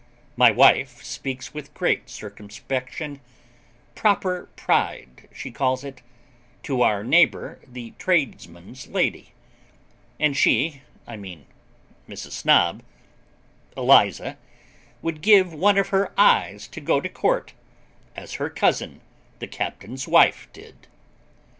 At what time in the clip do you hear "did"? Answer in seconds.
20.51-20.87